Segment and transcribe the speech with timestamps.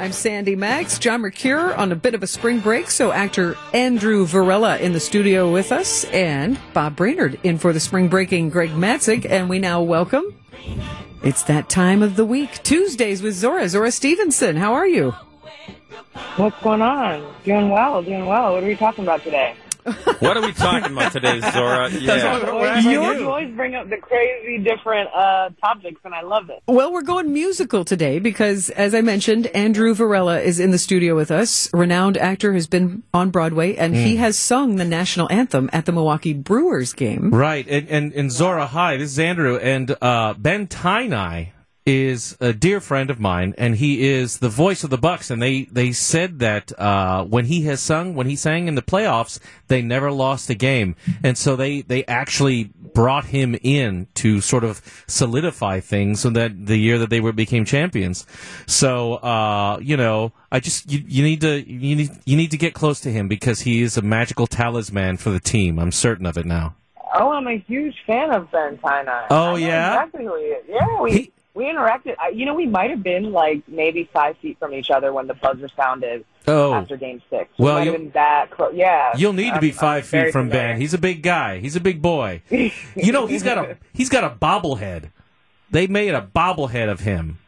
[0.00, 0.98] I'm Sandy Max.
[0.98, 4.98] John Mercure on a bit of a spring break, so actor Andrew Varela in the
[4.98, 9.58] studio with us, and Bob Brainerd in for the spring breaking Greg Matzek, and we
[9.58, 10.24] now welcome.
[11.22, 13.68] It's that time of the week, Tuesdays with Zora.
[13.68, 15.10] Zora Stephenson, how are you?
[16.36, 17.34] What's going on?
[17.44, 18.54] Doing well, doing well.
[18.54, 19.54] What are we talking about today?
[20.20, 21.90] What are we talking about today, Zora?
[22.00, 22.80] Yeah.
[22.80, 26.62] You always bring up the crazy different uh, topics, and I love it.
[26.66, 31.14] Well, we're going musical today because, as I mentioned, Andrew Varela is in the studio
[31.14, 31.72] with us.
[31.72, 34.04] Renowned actor has been on Broadway, and mm.
[34.04, 37.30] he has sung the national anthem at the Milwaukee Brewers game.
[37.30, 41.50] Right, and and, and Zora, hi, this is Andrew, and uh, Ben Tajnai
[41.86, 45.30] is a dear friend of mine, and he is the voice of the Bucks.
[45.30, 48.82] And they they said that uh, when he has sung, when he sang in the
[48.82, 54.40] playoffs, they never lost a game, and so they they actually brought him in to
[54.40, 58.26] sort of solidify things, so that the year that they were became champions.
[58.66, 62.58] So uh, you know, I just you, you need to you need you need to
[62.58, 65.78] get close to him because he is a magical talisman for the team.
[65.78, 66.76] I'm certain of it now.
[67.12, 69.26] Oh, I'm a huge fan of Ben Tajnai.
[69.30, 70.52] Oh yeah, exactly.
[70.68, 71.12] Yeah, we.
[71.12, 72.16] He, we interacted.
[72.34, 75.34] You know, we might have been like maybe five feet from each other when the
[75.34, 76.74] buzzer sounded oh.
[76.74, 77.50] after Game Six.
[77.58, 78.72] We well, you that close.
[78.74, 80.72] Yeah, you'll need to be 5 feet from familiar.
[80.72, 80.80] Ben.
[80.80, 81.58] He's a big guy.
[81.58, 82.42] He's a big boy.
[82.50, 85.10] you know, he's got a he's got a bobblehead.
[85.70, 87.38] They made a bobblehead of him.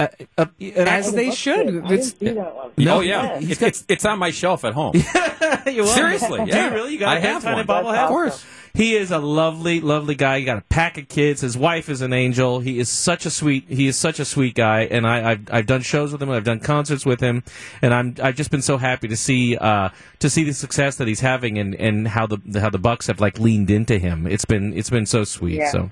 [0.00, 1.68] Uh, uh, As they should.
[1.68, 4.94] oh yeah, it's, it's, it's on my shelf at home.
[5.64, 6.92] Seriously, yeah, really?
[6.92, 7.64] You got I have one.
[7.66, 8.04] bobblehead?
[8.04, 8.44] Of course.
[8.74, 10.38] He is a lovely, lovely guy.
[10.38, 11.42] He got a pack of kids.
[11.42, 12.60] His wife is an angel.
[12.60, 13.66] He is such a sweet.
[13.68, 14.82] He is such a sweet guy.
[14.84, 16.30] And I, have I've done shows with him.
[16.30, 17.42] I've done concerts with him,
[17.82, 21.06] and I'm I've just been so happy to see uh, to see the success that
[21.06, 24.26] he's having and, and how the how the Bucks have like leaned into him.
[24.26, 25.58] It's been it's been so sweet.
[25.58, 25.70] Yeah.
[25.70, 25.90] So,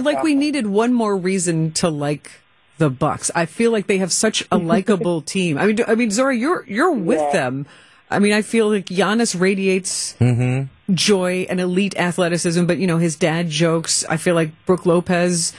[0.00, 2.30] like we needed one more reason to like
[2.76, 3.30] the Bucks.
[3.34, 5.56] I feel like they have such a likable team.
[5.56, 7.32] I mean, I mean, Zora, you're you're with yeah.
[7.32, 7.66] them.
[8.10, 10.72] I mean, I feel like Giannis radiates mm-hmm.
[10.92, 14.04] Joy and elite athleticism, but you know, his dad jokes.
[14.08, 15.52] I feel like Brook Lopez,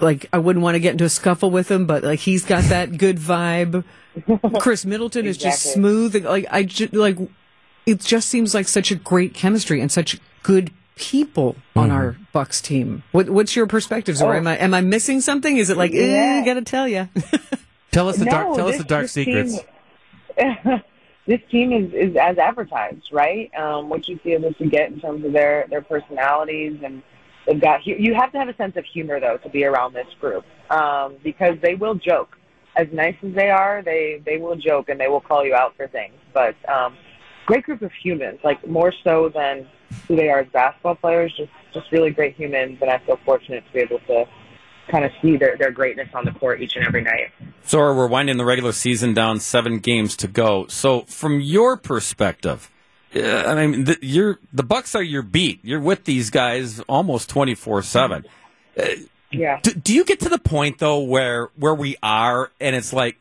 [0.00, 2.64] like I wouldn't want to get into a scuffle with him, but like he's got
[2.64, 3.84] that good vibe.
[4.60, 5.30] Khris Middleton exactly.
[5.30, 6.24] is just smooth.
[6.24, 7.18] Like I just like
[7.86, 11.96] it just seems like such a great chemistry and such good people on mm-hmm.
[11.96, 13.02] our Bucks team.
[13.12, 14.36] What, what's your perspective, Zora?
[14.36, 14.38] Oh.
[14.38, 15.56] Am I am I missing something?
[15.56, 16.40] Is it like, eh, yeah.
[16.40, 17.08] eh, gotta tell you?
[17.92, 18.56] tell us the no, dark.
[18.56, 19.58] Tell this, us the dark secrets.
[20.36, 20.82] Team,
[21.26, 23.52] this team is, is as advertised, right?
[23.54, 27.02] Um, what you see able to get in terms of their their personalities and
[27.46, 27.86] they've got.
[27.86, 31.16] You have to have a sense of humor though to be around this group um,
[31.22, 32.38] because they will joke.
[32.76, 35.76] As nice as they are, they they will joke and they will call you out
[35.76, 36.14] for things.
[36.32, 36.96] But um,
[37.46, 39.66] great group of humans, like more so than
[40.06, 41.32] who they are as basketball players.
[41.36, 44.26] Just just really great humans, and I feel fortunate to be able to
[44.88, 47.32] kind of see their, their greatness on the court each and every night.
[47.66, 50.66] Zora, we're winding the regular season down, seven games to go.
[50.68, 52.70] So, from your perspective,
[53.14, 55.60] uh, I mean, the, you're the Bucks are your beat.
[55.64, 58.24] You're with these guys almost twenty four seven.
[58.78, 58.84] Uh,
[59.32, 59.60] yeah.
[59.62, 63.18] Do, do you get to the point though where where we are, and it's like,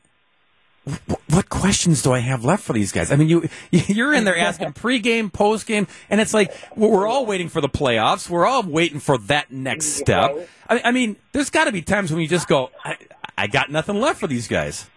[1.30, 3.12] what questions do I have left for these guys?
[3.12, 7.50] I mean, you you're in there asking pregame, postgame, and it's like we're all waiting
[7.50, 8.30] for the playoffs.
[8.30, 10.48] We're all waiting for that next step.
[10.70, 12.98] I, I mean, there's got to be times when you just go, I,
[13.38, 14.90] I got nothing left for these guys.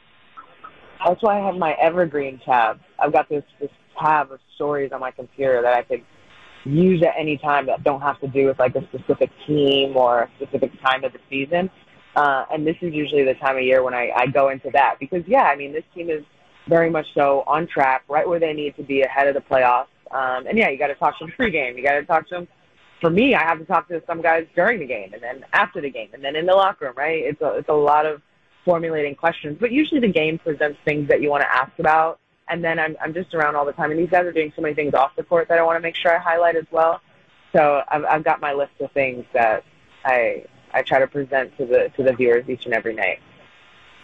[1.04, 2.80] That's why I have my evergreen tab.
[2.98, 6.04] I've got this this tab of stories on my computer that I could
[6.64, 10.22] use at any time that don't have to do with like a specific team or
[10.22, 11.70] a specific time of the season.
[12.18, 14.96] Uh, and this is usually the time of year when I, I go into that
[14.98, 16.24] because, yeah, I mean, this team is
[16.66, 19.86] very much so on track, right where they need to be ahead of the playoffs.
[20.10, 21.76] Um, and yeah, you got to talk to them pregame.
[21.76, 22.48] You got to talk to them.
[23.00, 25.80] For me, I have to talk to some guys during the game, and then after
[25.80, 26.94] the game, and then in the locker room.
[26.96, 27.22] Right?
[27.22, 28.20] It's a it's a lot of
[28.64, 32.18] formulating questions, but usually the game presents things that you want to ask about.
[32.48, 34.62] And then I'm I'm just around all the time, and these guys are doing so
[34.62, 37.00] many things off the court that I want to make sure I highlight as well.
[37.54, 39.62] So I've I've got my list of things that
[40.04, 43.20] I I try to present to the to the viewers each and every night.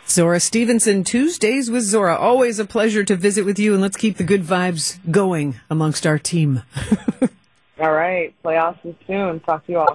[0.06, 2.16] Zora Stephenson, Tuesdays with Zora.
[2.16, 6.06] Always a pleasure to visit with you, and let's keep the good vibes going amongst
[6.06, 6.62] our team.
[7.80, 9.40] all right, playoffs is soon.
[9.40, 9.88] Talk to you all.